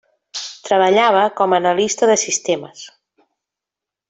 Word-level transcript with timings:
Treballava 0.69 1.21
com 1.41 1.53
a 1.53 1.59
analista 1.63 2.09
de 2.13 2.17
sistemes. 2.25 2.85